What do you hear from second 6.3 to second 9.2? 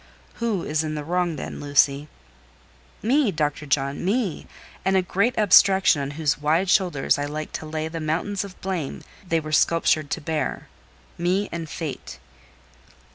wide shoulders I like to lay the mountains of blame